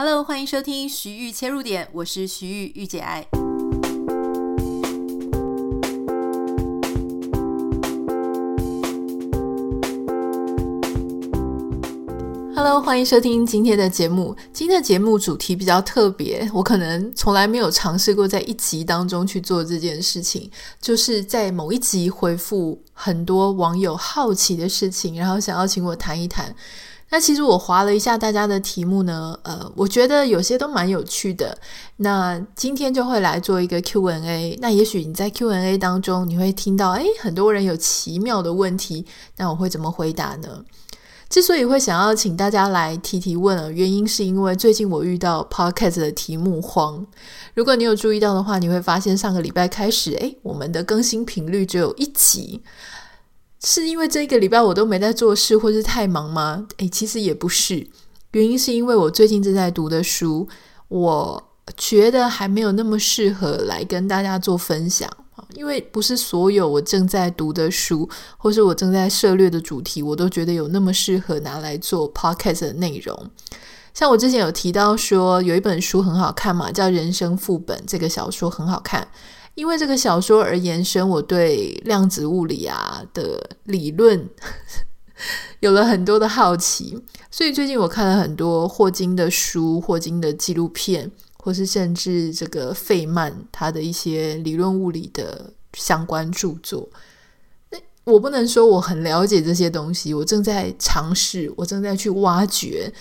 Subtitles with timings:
[0.00, 3.26] Hello，欢迎收听徐玉切入点，我是徐玉御姐爱。
[12.54, 14.36] Hello，欢迎收听今天的节目。
[14.52, 20.48] 今天的节目主题比较特别，我可能从来没有尝试过在一集当中去做这件事情，
[20.80, 26.54] 就是在某一集回复很多网友好奇的事情，然后想要请我谈一谈。
[27.10, 31.56] 那其实我划了一下大家的题目呢，呃，我觉得有些都蛮有趣的。
[31.96, 34.58] 那今天就会来做一个 Q&A。
[34.60, 39.06] 那也许你在 Q&A 当中，你会听到，诶，很多人有奇妙的问题，
[39.38, 40.64] 那我会怎么回答呢？
[41.30, 47.06] 之所以会想要请大家来提提问啊，原因是因为最近我遇到 Podcast 的题目荒。
[47.54, 52.62] 如果你有注意到的话，你会发现上个礼拜开始，诶，我们的更新频率只有一集。
[53.64, 56.66] 是因为这个礼拜我都没在做事，或是太忙吗？
[56.78, 57.86] 诶，其实也不是，
[58.32, 60.48] 原因是因为我最近正在读的书，
[60.88, 65.10] 我觉得还没有那么适合来跟大家做分享。
[65.54, 73.30] 因为不是所有我正在读的书，或是我正在涉猎的主题，我都觉得有那么适合拿来做 podcast 的内容。
[73.94, 79.08] 像我之前有提到说，有一本书很好看嘛，叫《人生副本》，这个小说很好看。
[79.58, 84.30] 因为这个小说而延伸，我对量子物理啊的理论
[85.58, 86.96] 有了很多的好奇，
[87.28, 96.88] 所以最近我看了很多霍金的书、霍金的纪录片，或是甚至这个费曼他的一些理论物理的相关著作。
[97.70, 102.92] 那我不能说我很了解这些东西，我正在尝试，我正在去挖掘，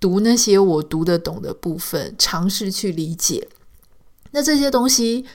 [0.00, 3.46] 读那些我读得懂的部分，尝试去理解。
[4.30, 5.26] 那这些东西。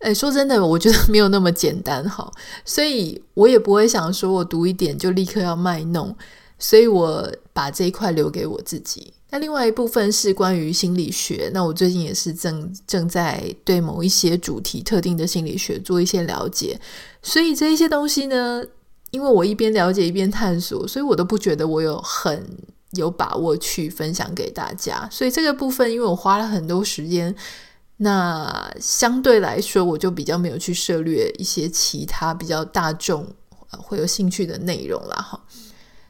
[0.00, 2.30] 诶，说真的，我觉得 没有那么简单哈，
[2.64, 6.14] 所以我也不会想说我读一点就立刻要卖弄，
[6.58, 9.12] 所以我把这一块留给我自己。
[9.30, 16.78] 那另外一部分是关于心理学，那我最近也是正正在对某一些主题、特定的心理学做一些了解，
[17.22, 18.62] 所以这一些东西呢，
[19.10, 22.46] 因为我一边了解一边探索，所以我都不觉得我有很
[22.92, 25.08] 有把握去分享给大家。
[25.10, 27.34] 所以这个部分，因为我花了很多时间。
[27.98, 33.26] 那相对来说，我就比较没有去涉猎一些其他比较大众
[33.70, 35.40] 会有兴趣的内容了哈，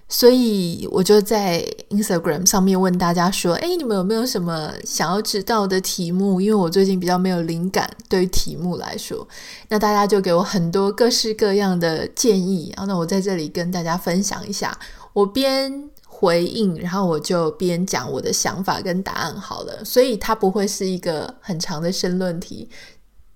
[0.08, 6.40] 所以我就在 Instagram 上面问大家说：“诶，你们有没有什么想要知道的题目？
[6.40, 9.26] 因为我最近比较没有灵感，对于题目来说，
[9.68, 14.76] 那大家就给我很多各式各样的建议，然后那我在这里跟大家分享一下，
[15.12, 22.66] 我边。”回应，然后我就边讲我的想法跟答案好了，所以它不会是一个很长的申论题，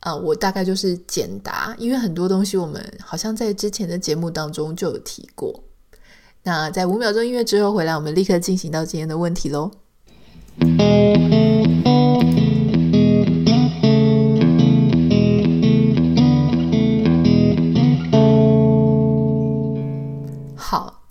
[0.01, 5.63] 啊、我大概就是简答，因为很多东西我们好像在之前的节目当中就有提过。
[6.43, 9.71] 那在五秒钟音乐之后回来，我们立刻进行到今天的问题喽。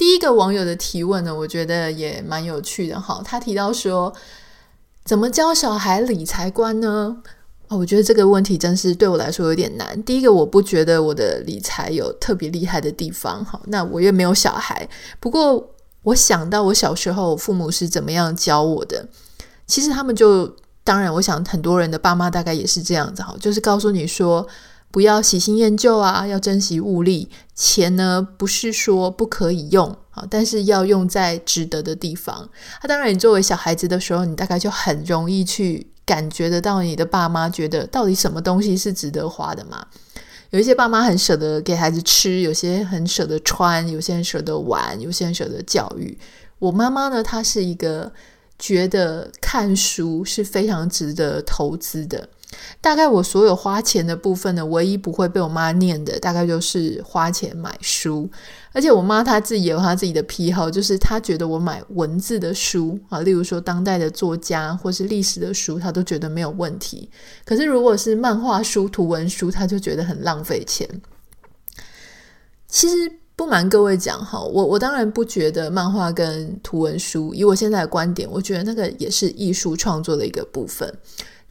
[0.09, 3.21] 第一个网友的提问呢，我觉得也蛮有趣的哈。
[3.23, 4.11] 他提到说，
[5.05, 7.15] 怎么教小孩理财观呢？
[7.67, 10.01] 哦，我觉得这个问题真是对我来说有点难。
[10.03, 13.61] 第一个，我不觉得我的理财有特别厉害的地方哈。
[13.65, 19.07] 那我也没有小孩，不过我想到我小时候父母是怎么样教我的。
[19.67, 20.51] 其实他们就，
[20.83, 24.47] 当然，我想很多人的爸妈大概也是这样子哈，就是告诉你说。
[24.91, 27.29] 不要喜新厌旧啊，要珍惜物力。
[27.53, 32.49] 钱呢，不是说不可以用啊，但是要用在值得的地方。
[32.81, 39.85] 那、当然，你作为小孩子的时候，你大概就很容易去感觉得到你的爸妈觉得到底什么东西是值得花的嘛。
[40.51, 46.17] 有一些爸妈很舍得给孩子吃，有些很舍得穿，有些人舍得玩，有些人舍得教育。
[46.57, 48.11] 我妈妈呢，她是一个
[48.57, 52.29] 觉得看书是非常值得投资的。
[52.81, 58.29] 大概我所有花钱的部分呢，唯一不会被我妈念的，大概就是花钱买书。
[58.71, 67.09] 而且我妈她自己也有她自己的癖好，就是她觉得我买文字的书啊，例如说当代的作家或是历史的书，她都觉得没有问题。
[67.43, 70.87] 可是如果是漫画书、图文书，她就觉得很浪费钱。
[72.67, 72.95] 其实
[73.35, 80.93] 不瞒各位讲哈，我我当然不觉得漫画跟图文书，以我现在的观点，我觉得那个也是艺术创作的一个部分。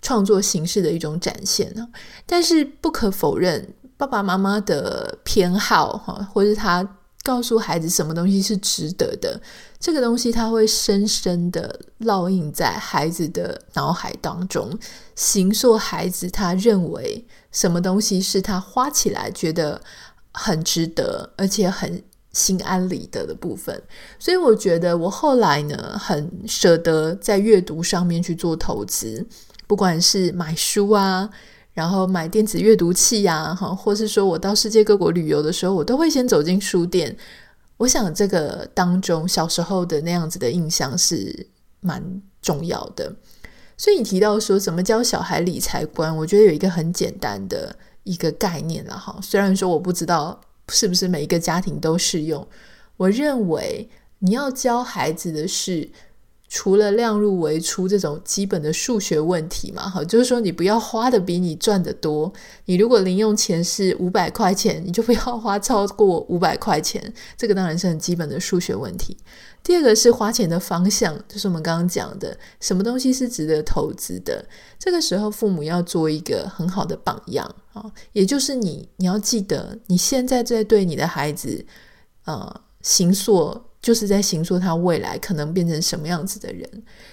[0.00, 1.86] 创作形式的一种展现呢，
[2.26, 9.38] 但是不可否认，爸爸妈妈的偏好哈，或是他告诉孩子什么东西是值得的，
[9.78, 14.78] 这个东西他会深深的烙印在孩子的脑海当中，
[15.14, 19.80] 形塑孩子他认为什么东西是他花起来觉得
[20.32, 22.02] 很值得，而且很
[22.32, 23.82] 心安理得的部分。
[24.18, 29.26] 所以我觉得我后来呢，很舍得在阅读上面去做投资，
[29.68, 31.28] 不管是买书啊，
[31.74, 37.14] 然后买电子阅读器呀，哈，或是说我到世界各国旅游的时候，我都会先走进书店。
[37.76, 41.46] 我想这个当中小时候的那样子的印象是
[41.80, 42.02] 蛮
[42.40, 43.14] 重要的。
[43.76, 49.16] 所以你提到说怎么教小孩理财观，我觉得有一个很简单的一个概念了哈。
[49.22, 50.40] 虽然说我不知道
[50.70, 52.48] 是不是每一个家庭都适用，
[52.96, 53.88] 我认为
[54.20, 55.90] 你要教孩子的是。
[56.48, 62.32] 除了量入为出这种基本的数学问题嘛，哈，就是说你不要花的比你赚的多。
[62.64, 67.12] 你如果零用钱是五百块钱，你就不要花超过五百块钱。
[67.36, 69.14] 这个当然是很基本的数学问题。
[69.62, 74.42] 第二个是花钱的方向，就是我们刚刚讲的，什么东西是值得投资的。
[74.78, 81.66] 这个时候父母要做一个很好的榜样啊，也就是你你要记得，你现在在对你的孩子，
[82.24, 83.67] 呃，形所。
[83.80, 86.68] 就是在形塑他未来可能变成什么样子的人。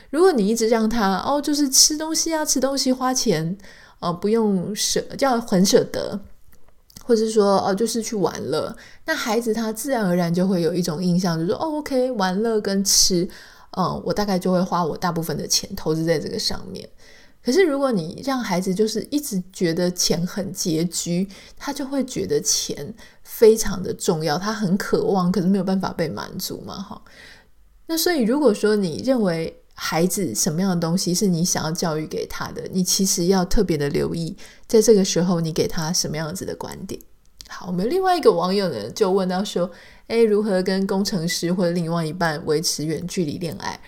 [0.09, 3.57] 如果你一直让他哦，就是吃东西啊，吃东西花钱，
[3.99, 6.19] 哦，不用舍，叫很舍得，
[7.03, 8.75] 或者说哦，就是去玩乐，
[9.05, 13.27] 那孩子他自然而然就会有一种印象，就说哦，OK，玩乐跟吃，
[13.77, 16.87] 嗯，我大概就会花我大部分的钱投资在这个上面。
[17.45, 26.99] 可是，如果你让孩子就是一直觉得钱很拮据，他就会觉得钱非常的重要，他很渴望，可是没有办法被满足嘛，哈。
[27.85, 36.99] 那所以，如果说你认为孩子什么样的东西是你想要教育给他的，你其实要特别的留意，在这个时候你给他什么样子的观点。
[37.47, 39.69] 好，我们另外一个网友呢就问到说，
[40.07, 43.79] 诶，如何跟工程师或者另外一半维持远距离恋爱？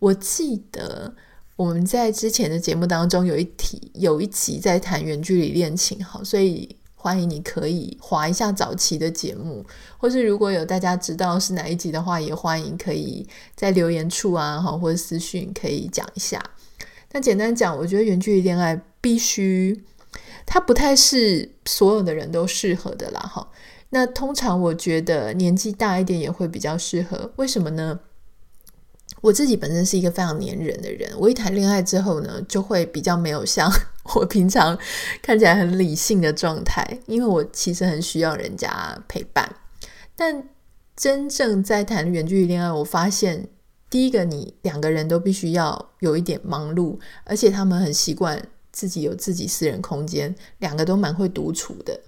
[0.00, 1.14] 我记得。
[1.56, 9.64] 我们在之前的节目当中有一题有一集在谈远距离恋情，好，所以欢迎你可以划一下早期的节目，
[9.96, 13.24] 或是如果有大家知道是哪一集的话，也欢迎可以
[13.54, 16.42] 在留言处啊，好，或者私讯可以讲一下。
[17.12, 19.84] 那简单讲，我觉得远距离恋爱必须，
[20.44, 23.48] 它不太是所有的人都适合的啦，哈。
[23.90, 28.00] 那通常我觉得年纪大一点也会比较适合，为什么呢？
[29.24, 33.72] 我自己本身是一个非常黏人的人，我一谈恋爱之后呢，就会比较没有像
[34.16, 34.78] 我平常
[35.22, 39.50] 看起来很理性的状态，因为我其实很需要人家陪伴。
[40.14, 40.46] 但
[40.94, 43.48] 真正在谈远距离恋爱，我发现
[43.88, 51.98] 第一个，你两个人都必须要有一点忙碌，而且他们很习惯自己有自己私人空间，两个都蛮会独处的。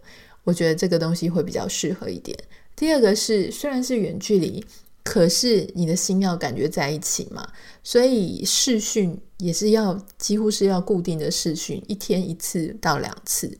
[0.44, 2.36] 我觉得这个东西会比较适合一点。
[2.76, 4.62] 第二个是，虽然是远距离。
[5.06, 7.46] 可是你的心要感觉在一起嘛，
[7.84, 13.56] 所以视讯也是要几乎是要固定的视讯，一天一次到两次。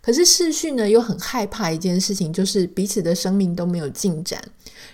[0.00, 4.42] 可是视讯呢，又很害怕一件事情，就是彼此的生命都没有进展。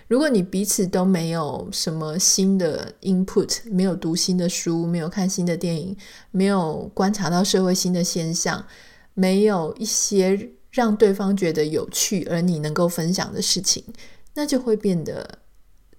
[0.07, 5.97] 如果你彼此都没有什么新的 input，没有读新的书，没有看新的电影，
[6.31, 8.63] 没有观察到社会新的现象，
[9.15, 13.83] 没有一些让对方觉得有趣而你能够分享的事情，
[14.35, 15.39] 那就会变得。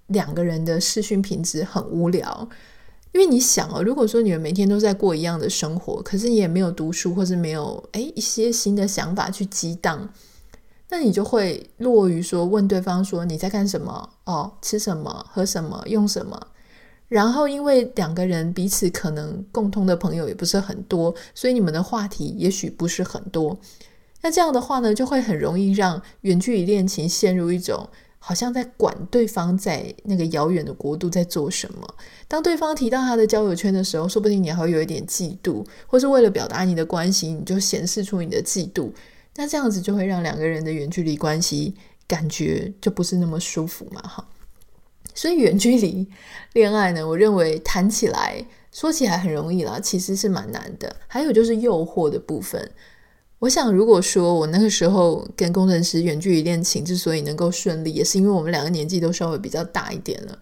[0.08, 2.48] 两个人的视讯品质很无聊，
[3.12, 10.10] 因为你想哦，如果说你们每天都在过一样的生活，可是你也没有读书，或是没有诶一些新的想法去激荡，
[10.90, 14.10] 那你就会落于说问对方说你在干什么？
[14.26, 15.26] 哦，吃什么？
[15.30, 15.84] 喝什么？
[15.88, 16.40] 用什么？
[17.08, 23.58] 然后因为两个人彼此可能共通的朋友也不是很多，所以你们的话题也许不是很多。
[24.22, 27.90] 那这样的话呢，就会很容易让远距离恋情陷入一种。
[28.28, 31.88] 好像在管对方在那个遥远的国度在做什么。
[32.28, 38.92] 当对方提到他的交友圈的时候，说不定你还会有一点嫉妒，或是为了表达你的关心，你就显示出你的嫉妒。
[39.36, 41.76] 那这样子就会让两个人的远距离关系
[42.08, 44.28] 感觉就不是那么舒服嘛，哈。
[45.14, 46.08] 所以远距离
[46.54, 50.96] 恋爱呢，我认为谈起来说起来很容易啦，其实是蛮难的。
[51.06, 52.72] 还有就是诱惑的部分。
[53.46, 60.36] 我想，如果说我那个时候跟工程师远距离恋情之所以能够顺利，也是因为我们两个年纪都稍微比较大一点了。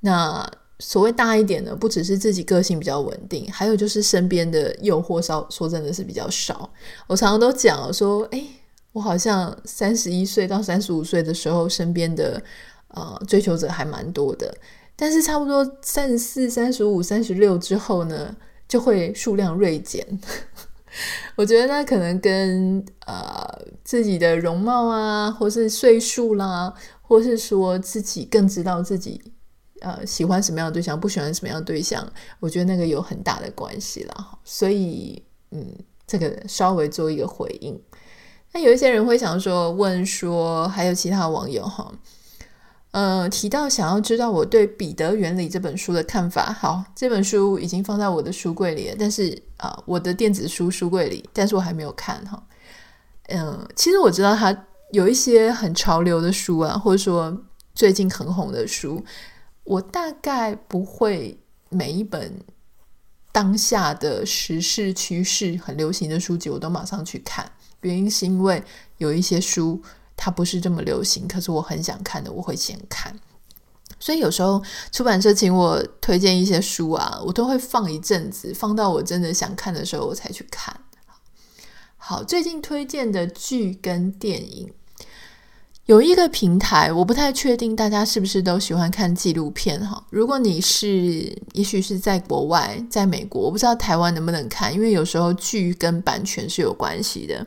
[0.00, 6.68] 那所谓大一点呢，不只是自己个性比较稳定，还有就是身边的诱惑少，说真的是比较少。
[7.06, 8.44] 我常常都讲说，诶，
[8.90, 12.42] 我好像三十一岁到三十五岁的时候，身边的
[12.88, 14.52] 呃追求者还蛮多的，
[14.96, 18.34] 但是差不多三十四、三十五、三十六之后呢，
[18.66, 20.04] 就会数量锐减。
[21.36, 23.46] 我觉得那可能跟呃
[23.84, 29.20] 自己的容貌啊，或是岁数啦，或是说自己更知道自己
[29.80, 32.06] 呃喜欢什么样的对象，不喜欢什么样的对象，
[32.40, 34.38] 我觉得那个有很大的关系啦。
[34.44, 35.66] 所以嗯，
[36.06, 37.80] 这个稍微做一个回应。
[38.52, 41.90] 那有一些人会想说，问说还有其他网友哈，
[42.92, 46.52] 呃，提到想要知道我对《彼得原理》这本书的看法。
[46.52, 52.42] 好，这本书已经放在我的书柜里了，但是啊、我的电子书书柜里，但是我还没有看哈。
[53.28, 54.54] 嗯、其实我知道它
[54.90, 57.34] 有一些很潮流的书啊，或者说
[57.74, 59.02] 最近很红的书，
[59.64, 62.38] 我大概不会每一本
[63.32, 68.62] 当下的时事趋势很流行的书籍我都马上去看，原因是因为
[68.98, 69.82] 有一些书。
[70.16, 73.14] 它不是这么流行，可是我很想看的，我会先看。
[74.00, 80.74] 所以有时候出版社请我推荐一些书啊，我都会放一阵子，放到我真的想看的时候，我才去看。
[81.96, 84.72] 好，最近推荐的剧跟电影
[85.86, 90.04] 有一个平台，我不太确定大家是不是都喜欢看纪录片哈。
[90.10, 97.46] 如果你是，也许是在国外，在美国，我不知道台湾能不能看，因为有时候剧跟版权是有关系的。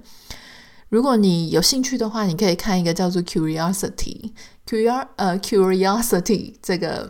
[0.89, 4.31] 如果你有兴趣的话，你可以看一个叫做 Curiosity
[4.67, 7.09] Curior 呃 Curiosity 这个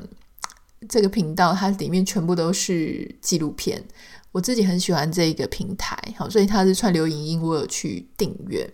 [0.87, 3.83] 这个频道，它里面全部都是纪录片。
[4.31, 8.67] 我自己很喜欢这个平台，好，所以它是串流影音，我有去订阅。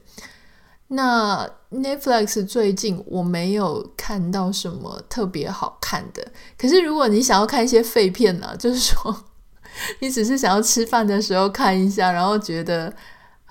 [0.89, 9.25] 那 Netflix 最近我没有看到什么特别好看的，可是如果你想要看一些废片呢、啊，就是说
[9.99, 12.93] 你只是想要吃饭的时候看一下，然后觉得。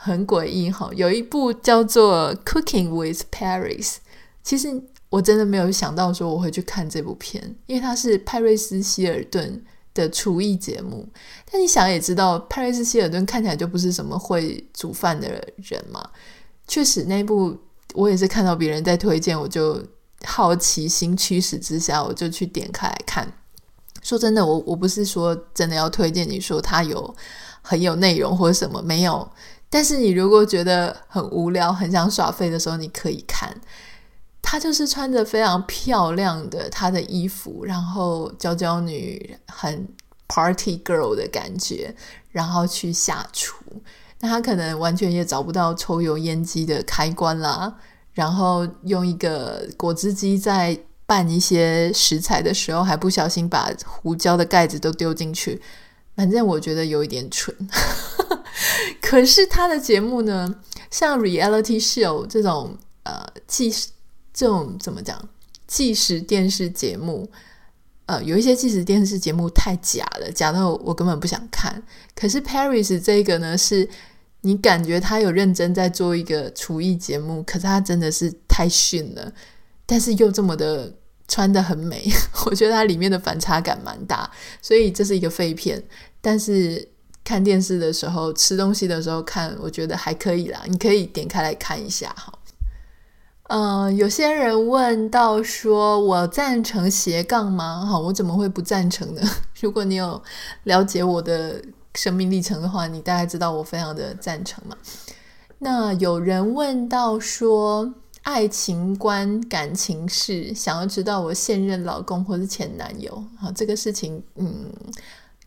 [0.03, 3.87] 很诡异哈，有一部叫做《Cooking with Paris》，
[4.43, 11.07] 其实我真的没有想到说我会去看这部片，因为它是派瑞斯希尔顿的厨艺节目。
[11.53, 16.03] 但你想也知道，派瑞斯希尔顿看起来就不是什么会煮饭的人嘛。
[16.67, 17.55] 确实，那部
[17.93, 19.85] 我也是看到别人在推荐，我就
[20.25, 23.31] 好奇心驱使之下，我就去点开来看。
[24.01, 27.15] 说真的，我我不是说真的要推荐你说它有
[27.61, 29.31] 很有内容或者什么，没有。
[29.71, 33.57] 但是你如果觉得很无聊、很想耍废的时候，你可以看。
[34.43, 39.87] 她就是穿着非常漂亮的她的衣服，然后娇娇女很
[40.27, 41.95] party girl 的感觉，
[42.33, 43.55] 然后去下厨。
[44.19, 47.73] 那她可能完全也找不到抽油烟机的开关啦，
[48.13, 55.63] 然后用一个果汁机在拌一些食材的时候，还不小心把胡椒的盖子都丢进去。
[56.17, 57.55] 反正我觉得有一点蠢。
[59.01, 60.55] 可是他的节目呢，
[60.91, 63.89] 像 reality show 这种呃纪实
[64.33, 65.29] 这种怎么讲
[65.67, 67.31] 纪实电视节目，
[68.07, 71.83] 呃有一些纪实电视节目太假了，假到我根本不想看。
[72.15, 73.89] 可是 Paris 这个呢，是
[74.43, 79.33] 你感觉他有认真在做一个厨艺节目，可是他真的是太逊了，
[79.87, 80.93] 但是又这么的
[81.29, 82.11] 穿得很美，
[82.47, 85.83] 我觉得它里面的反差感蛮大，所以这是一个废片，
[86.21, 86.89] 但是。
[87.31, 90.61] 看电视的时候，吃东西的时候看，我觉得还可以啦。
[90.67, 92.37] 你可以点开来看一下哈。
[93.45, 97.87] 嗯、有些人问到说，我赞成斜杠吗？
[97.89, 99.23] 哈，我怎么会不赞成呢？
[99.63, 100.21] 如果你有
[100.65, 101.63] 了解我的
[101.95, 104.77] 生命历程的话，你大概知道我非常的赞成嘛。
[105.61, 114.73] 那有人问到说，爱情观、感情事，想要知道我现任老公或是前男友，哈，这个事情，嗯，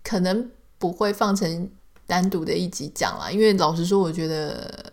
[0.02, 0.50] 可能。
[0.84, 1.72] 不会放成
[2.06, 4.92] 单独的一集讲啦，因为老实说，我觉得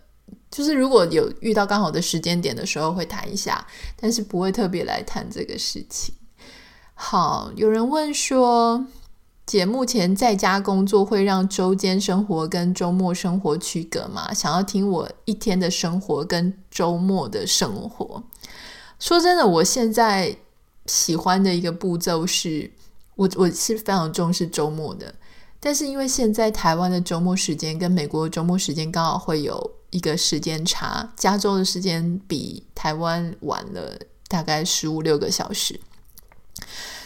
[0.49, 3.67] 就是如果有遇到刚好的时间点的时候会谈一下，
[3.99, 6.15] 但是不会特别来谈这个事情。
[6.93, 8.85] 好，有人问说，
[9.45, 14.33] 姐目前在家工作会让周间生活跟周末生活区隔吗？
[14.33, 18.23] 想要听我一天的生活跟周末的生活。
[18.97, 20.37] 说真的，我现在
[20.85, 22.71] 喜欢的一个步骤是，
[23.15, 25.15] 我我是非常重视周末的。
[25.63, 33.95] 但是因为现在台湾的周末时间跟美国周末时间刚好会有一个时间差，加州的时间比台湾晚了
[34.27, 35.79] 大概十五六个小时，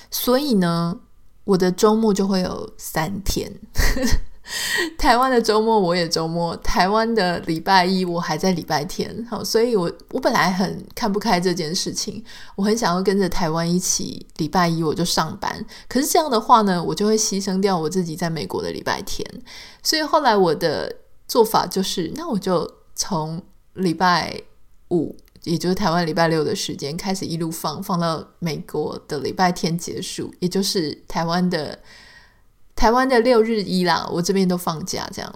[0.09, 0.97] 所以呢，
[1.43, 3.51] 我的周末就会有三天。
[4.97, 12.23] 台湾的周末我也周末，台湾的礼拜一我还在礼拜天，好，所以我我本来很看不开这件事情，
[12.55, 19.25] 我很想要跟着台湾一起礼拜一我就上班，可是这样的话呢，我就会牺牲掉我自己在美国的礼拜天，
[19.81, 20.95] 所以后来我的
[21.27, 23.41] 做法就是，那我就从
[23.73, 24.39] 礼拜
[24.91, 31.79] 五，也就是台湾礼拜六的时间开始一路放，放到美国的礼拜天结束，也就是台湾的。
[32.75, 35.33] 台湾的六日一啦，我这边都放假这样。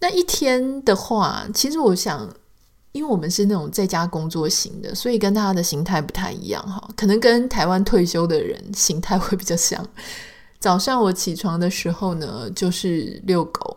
[0.00, 2.28] 那一天的话，其实我想，
[2.92, 6.88] 因为我们是那种在家工作型的，所以跟大家的形态不太一样哈。
[6.96, 9.84] 可能跟台湾退休的人形态会比较像。
[10.60, 13.76] 早上我起床的时候呢，就是遛狗。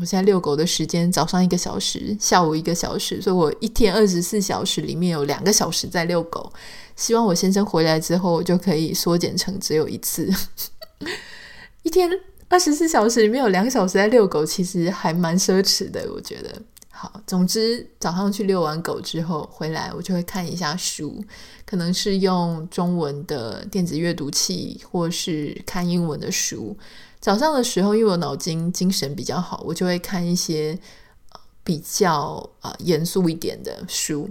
[0.00, 6.50] 我现在遛狗的时间早上一个小时，下午一个小时，所以我一天二十四小时里面有两个小时在遛狗。
[6.96, 10.28] 希望我先生回来之后，我就可以缩减成只有一次。
[11.84, 12.10] 一天
[12.48, 16.60] 二十四小时里面有两小时在遛狗，其实还蛮奢侈的，我觉得。
[16.96, 21.22] 好，总之早上去遛完狗之后回来，我就会看一下书，
[21.66, 26.76] 可能是用中文的电子阅读器，或是看英文的书。
[27.20, 30.78] 早上的时候，因为我脑筋精神比较好，我就会看一些
[31.62, 34.30] 比较啊严肃一点的书，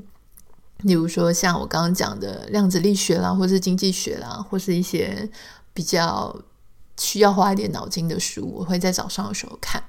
[0.83, 5.29] 例如说像我刚刚讲的量子力学啦，或是经济学啦，或是一些
[5.73, 6.35] 比较
[6.97, 9.83] 需要花一点脑筋的书，我会在早上的时候看。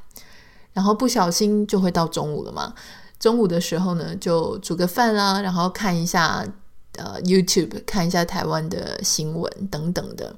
[0.72, 2.74] 然后不小心就会到中午了嘛。
[3.20, 6.44] 中午的时候呢，就煮个饭啦，然后看一下
[6.96, 10.34] 呃 YouTube，看一下台湾的新闻等等的。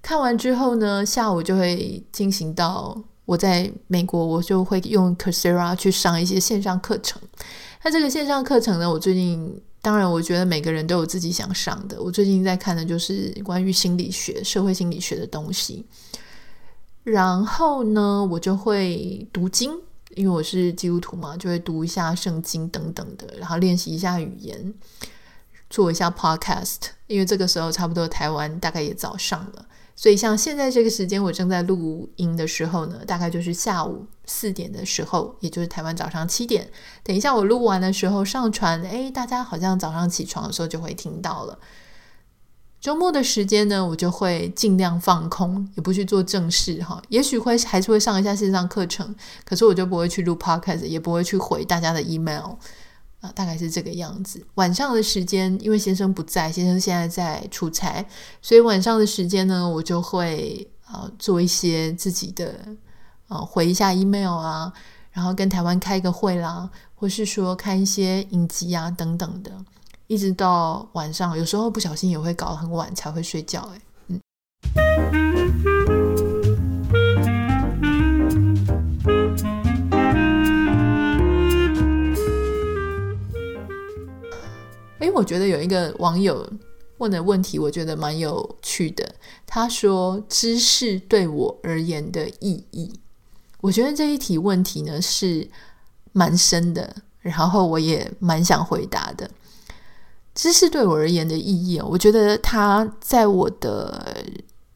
[0.00, 7.20] 看完之后呢，下午就会进行到我在美国，我就会用 Coursera 去上一些线上课程。
[7.82, 11.98] 那这个线上课程呢，我最近当然我觉得每个人都有自己想上的。
[11.98, 15.82] 我最近在看的就是关于心理学、社会心理学的东西。
[17.04, 19.72] 然后呢，我就会读经，
[20.14, 24.74] 因为我是基督徒嘛，就会读一下圣经等等的，然后练习一下语言，
[25.70, 26.88] 做一下 podcast。
[27.06, 29.66] 因为这个时候差不多台湾大概也早上了，
[30.00, 36.70] 所以像现在这个时间我正在录音的时候呢，大概就是下午四点的时候，也就是台湾早上七点。
[37.02, 41.58] 等一下我录完的时候上传，诶，大家好像早上起床的时候就会听到了。
[42.80, 47.02] 周末的时间呢，我就会尽量放空，也不去做正事哈。
[47.08, 49.12] 也许会还是会上一下线上课程，
[49.44, 52.52] 可是我就不会去录 podcast，也不会去回大家的 email
[53.34, 54.44] 大概是这个样子。
[54.54, 58.04] 晚上的时间，因为先生不在，先生现在在出差，
[58.42, 62.54] 所以晚上的时间呢，我就会啊做一些自己的
[63.28, 64.72] 啊回一下 email 啊，
[65.10, 69.52] 然后跟台湾开个会啦，或是说看一些影集啊等等的。
[70.06, 73.60] 一直到晚上，有时候不小心也会搞很晚才会睡觉。
[73.74, 74.20] 哎，嗯，
[85.18, 86.48] 我觉得有一个网友
[86.98, 89.16] 问的问题，我觉得蛮有趣的。
[89.44, 92.92] 他说：“知识对我而言的意义。”
[93.60, 95.48] 我觉得这一题问题呢是
[96.12, 99.28] 蛮深的，然后我也蛮想回答的。
[100.36, 104.24] 知识对我而言的意义，我觉得它在我的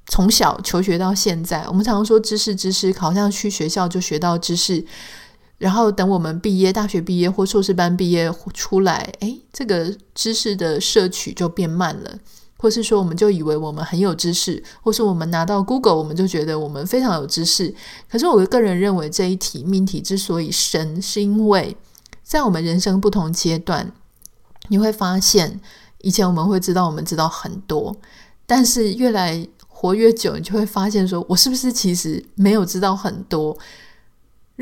[0.09, 4.85] 从小求学到现在，我们常常说知识，知识好像去学校就学到知识，
[5.63, 12.19] 然后等我们毕业，大学毕业或硕士班毕业出来，诶，这个知识的摄取就变慢了，
[12.57, 17.73] 或是说我们就以为我们很有知识，或是我们拿到 Google，我们就觉得我们非常有知识。
[18.11, 21.77] 可是我个人认为这一题命题之所以深，是因为
[22.25, 23.93] 在我们人生不同阶段。
[24.67, 25.61] 你会发现，
[25.99, 27.95] 以前我们会知道我们知道很多，
[28.47, 33.57] 但是越来活越久，你就会发现说，我是不是其实没有知道很多？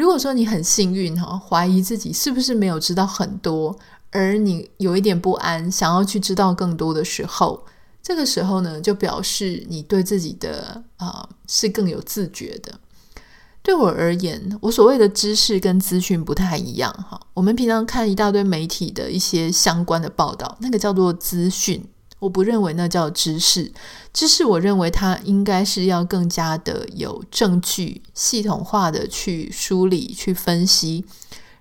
[0.01, 3.79] 如果说你很幸运哈，怀疑自己是不是没有知道很多，
[4.11, 7.63] 而你有一点不安，想要去知道更多的时候，
[8.03, 12.81] 这个时候呢，就表示你对自己的啊、是更有自觉的。
[13.63, 17.21] 对我而言，我所谓的知识跟资讯不太一样哈。
[17.35, 21.85] 我们平常看一大堆媒体的一些相关的报道，那个叫做资讯，
[22.21, 23.73] 我不认为那叫知识。
[24.13, 31.05] 知识，我认为它应该是要更加的有证据、系统化的去梳理、去分析，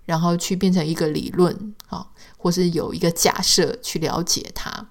[0.05, 2.05] 然后去变成一个理论啊，
[2.37, 4.87] 或是有一个假设去了解它。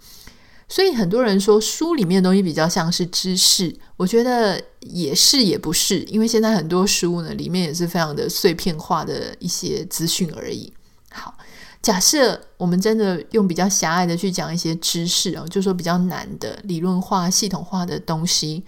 [0.70, 10.70] 所以很多人说书里面的东西比较像是知识，我觉得也是也不是，因为现在很多书呢里面也是非常的碎片化的一些资讯而已。
[11.11, 11.37] 好，
[11.80, 18.64] 假设我们真的用比较狭隘的去讲一些知识哦，就说比较难的理论化、系统化的东西，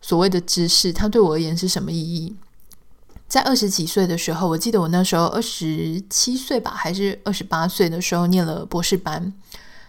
[0.00, 2.36] 所谓的知识，它对我而言是什么意义？
[3.26, 9.32] 在二十几岁的时候，我记得我那时候二十七岁吧，还是二十八岁的时候念了博士班。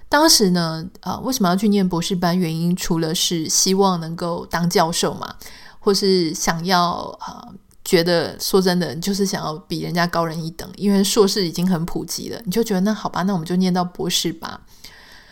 [0.09, 2.35] 当时呢，啊、呃，为什么要去念博士班？
[2.35, 5.35] 原因除了是希望能够当教授嘛，
[5.79, 7.49] 或是想要啊、
[7.87, 10.69] 觉得说真的，就是想要比人家高人一等。
[10.75, 14.59] 因为硕士已经很普及了，你就觉得那好吧，那我们就念到博士吧。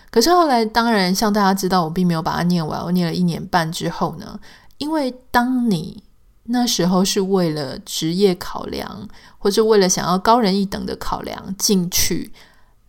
[0.09, 2.81] 可是后来，当然像大家知道，我并没有把它念完。
[2.81, 4.39] 我念了一年半之后呢，
[4.77, 6.01] 因为当你
[6.43, 12.31] 那时候是为了职业考量，或是为了想要高人一等的考量进去。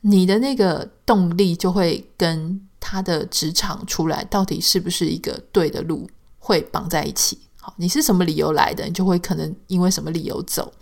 [0.02, 7.40] 你的那个动力就会跟他的职场出来到底是不是一个对的路，会绑在一起。
[7.76, 10.72] 你是什么理由来的，你就会可能因为什么理由走。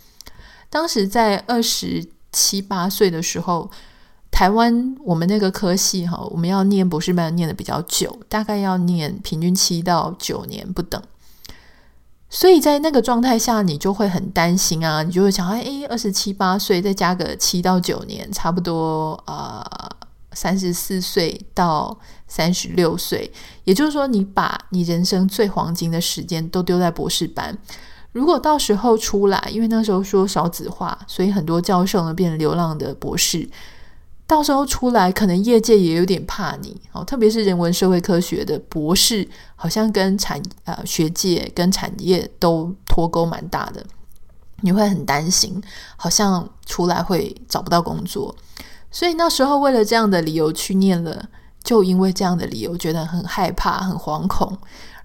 [0.69, 3.69] 当时在二十七八岁的时候，
[4.31, 11.01] 台湾我们那个科系哈，我们要念博士班念的比较久，大概要念平均七到九年不等。
[12.29, 19.63] 所以在那个状态下，你就会很担心啊，你就会想，哎，二十七八岁再加个七到九年，差不多呃
[20.35, 23.31] 三十四岁到三十六岁，
[23.63, 27.57] 也就是说，你把你人生最黄金的时间都丢在博士班。
[28.11, 33.49] 如果到时候出来，因为那时候说少子化，所以很多教授呢变成流浪的博士。
[34.27, 43.85] 到时候出来，可能业界也有点怕你哦，特别是人文社会科学的博士，好像跟产呃学界跟产业都脱钩蛮大的，
[44.61, 45.61] 你会很担心，
[45.95, 48.35] 好像出来会找不到工作，
[48.95, 51.27] 所以那时候为了这样的理由去念了，
[51.61, 54.57] 就因为这样的理由觉得很害怕、很惶恐，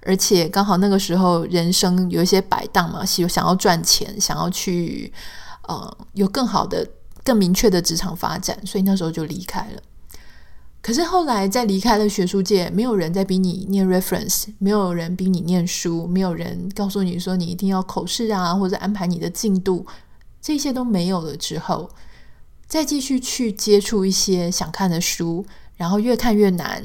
[0.02, 5.12] 而且刚好那个时候人生有一些摆荡嘛，想想要赚钱，想要去
[5.66, 6.86] 呃有更好的。
[7.22, 9.82] 更明确的职场发展，所以那时候就离开了。
[10.80, 19.86] 可是后来在离开了学术界，没有人在逼你念 reference，没有人逼你念书，没有人告诉你说你一定要口试啊，或者安排你的进度，
[20.40, 21.90] 这些都没有了之后，
[22.70, 25.44] 再继续去接触一些想看的书，
[25.76, 26.80] 然后越看越难。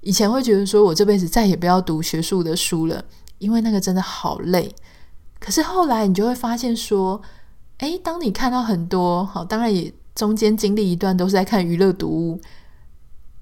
[0.00, 3.04] 以前会觉得说我这辈子再也不要读学术的书了，
[3.38, 4.74] 因为那个真的好累。
[5.38, 7.22] 可是后来你就会发现说，
[7.78, 12.40] 诶，当你看到很多好，当然也中间经历一段都是在看娱乐读物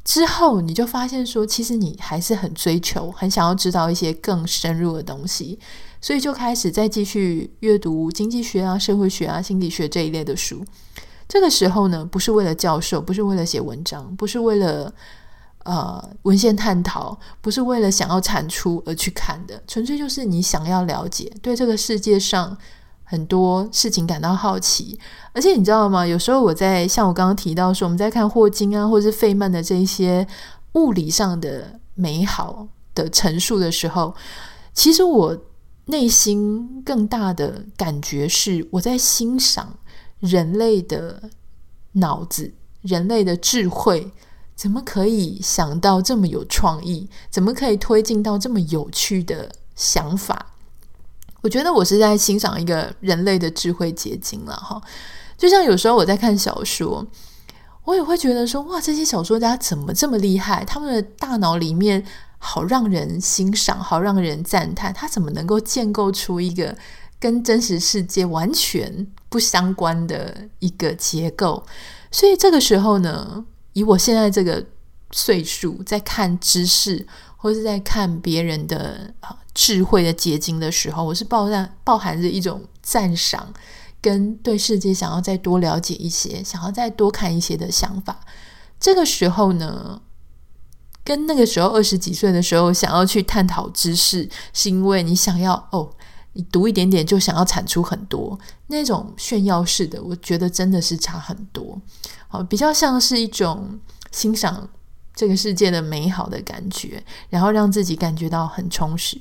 [0.04, 5.58] 之后，你就发现说，其实你还是很追求，很想要知道一些更深入的东西，
[6.02, 10.62] 所以就开始再继续阅读经济学啊、社会学啊、心理学这一类的书。
[11.28, 14.92] 这个时候呢，不是为了教授，不是为了写文章，不是为了
[15.64, 22.56] 呃文献探讨，不是为了想要产出而去看的，纯粹就是你想要了解，对这个世界上。
[23.10, 24.98] 很多事情感到好奇，
[25.32, 26.06] 而且你知道吗？
[26.06, 30.26] 有时候我在像我刚刚提到说，我们在看霍金啊，或者是费曼的这些
[30.74, 34.14] 物理上的美好的陈述的时候，
[34.74, 35.34] 其实我
[35.86, 39.78] 内心更大的感觉是，我在欣赏
[40.20, 41.30] 人类的
[41.92, 42.52] 脑子，
[42.82, 44.10] 人类的智慧，
[44.54, 47.08] 怎么可以想到这么有创意？
[47.30, 50.54] 怎么可以推进到这么有趣的想法？
[51.40, 54.82] 我觉得我是在欣赏一个人类的智慧结晶了哈，
[55.36, 57.06] 就像有时候我在看小说，
[57.84, 60.64] 我也会觉得说，哇，这些小说家怎么这么厉害？
[60.64, 62.04] 他们的大脑里面
[62.38, 66.76] 好让人欣赏，好让人赞叹，他怎么能够建构出一个
[67.18, 71.64] 跟真实世界完全不相关的一个结构？
[72.10, 74.64] 所以这个时候呢，以我现在这个
[75.10, 77.06] 岁数在看知识。
[77.40, 79.14] 或是在看别人的
[79.54, 83.54] 智慧的结晶的时候，我是抱在抱含着一种赞赏，
[84.02, 88.18] 跟对世界想要再多了解一些，想要再多看一些的想法。
[88.80, 90.02] 这个时候呢，
[91.04, 95.88] 跟那个时候二十几岁的时候想要去探讨知识，是因为你想要哦，
[96.38, 101.76] 你读一点点就想要产出很多那种炫耀式的，我觉得真的是差很多。
[102.28, 103.80] 好，比较像是一种
[104.12, 104.68] 欣赏。
[105.16, 109.20] 这个世界的美好的感觉，然后让自己感觉到很充实。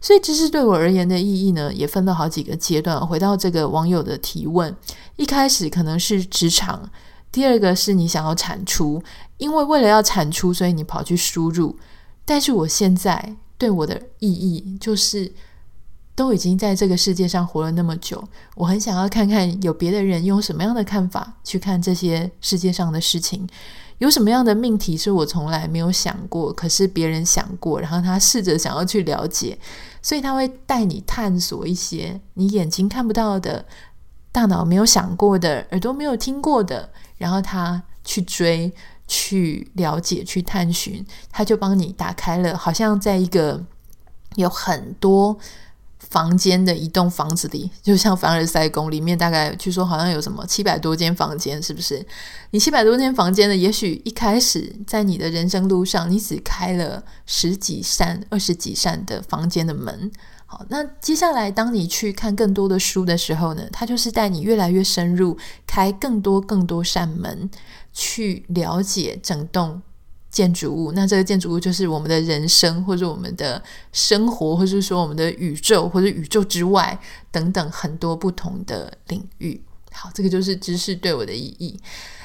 [0.00, 3.06] 所以，知识对我而言的意义呢，也分了好几个阶段。
[3.06, 4.74] 回到这个网友的提问，
[5.16, 6.90] 一开始可能是职场，
[7.30, 9.02] 第二个是你想要产出，
[9.36, 11.78] 因为为了要产出，所以你跑去输入。
[12.24, 15.30] 但是，我现在对我的意义就是，
[16.14, 18.22] 都已经在这个世界上活了那么久，
[18.54, 23.46] 我很想要看看有别的人用什么样的看法去看这些世界上的事情。
[23.98, 29.56] 有什么样的命题是我从来没有想过，可是别人想过，然后他试着想要去了解，
[30.02, 33.64] 所以他会带你探索一些你眼睛看不到的、
[34.32, 38.72] 大脑没有想过的、耳朵没有听过的，然后他去追、
[39.06, 43.64] 去了解、去探寻，他就帮你打开了，好像在一个
[44.34, 45.38] 有很多。
[46.14, 52.06] 房间的一栋房子里，就像凡尔赛宫里面，大概据说好像有什么七百多间房间，是不是？
[52.52, 53.56] 你七百多间房间呢？
[53.56, 60.08] 也许一开始在你的人生路上，你只开了十几扇、二十几扇的房间的门。
[60.46, 67.50] 好，那接下来当你去看更多的书的时候呢，它就是带你越来越深入，开更多更多扇门，
[67.92, 69.82] 去了解整栋。
[70.34, 76.98] 建筑物，那这个建筑物就是我们的人生，或者我们的生活，或者说我们的宇宙，或者宇宙之外
[77.30, 79.62] 等等很多不同的领域。
[79.92, 81.78] 好，这个就是知识对我的意义。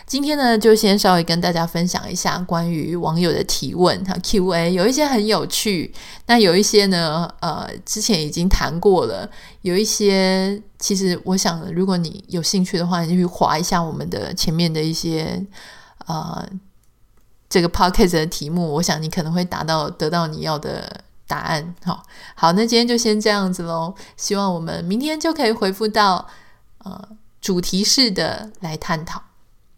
[0.07, 5.93] 今天呢，就先稍微跟大家分享一下关于网友的提问哈，Q&A，有一些很有趣，
[6.25, 9.29] 那有一些呢，呃，之前已经谈过了，
[9.61, 15.45] 有一些其实我想，如果你有兴趣的话，你就去划一下我们的前面的一些。
[16.07, 16.43] 呃
[17.49, 21.73] 这个 podcast 的题目，我想你可能会达到得到你要的答案。
[21.83, 22.03] 好，
[22.35, 23.93] 好，那今天就先这样子喽。
[24.15, 26.27] 希望我们明天就可以回复到
[26.83, 27.09] 呃
[27.41, 29.21] 主题式的来探讨。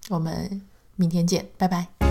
[0.09, 0.61] 我们
[0.97, 2.10] 明天见，拜拜。